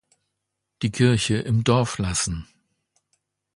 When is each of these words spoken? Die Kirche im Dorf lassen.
Die 0.81 0.91
Kirche 0.91 1.35
im 1.37 1.63
Dorf 1.63 1.99
lassen. 1.99 2.47